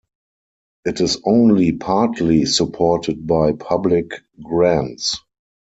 [0.83, 5.19] It is only partly supported by public grants.